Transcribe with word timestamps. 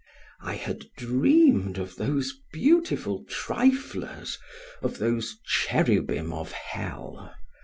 I 0.41 0.55
had 0.55 0.85
dreamed 0.97 1.77
of 1.77 1.97
those 1.97 2.33
beautiful 2.51 3.23
triflers; 3.25 4.39
of 4.81 4.97
those 4.97 5.37
cherubim 5.45 6.33
of 6.33 6.53
hell. 6.53 7.35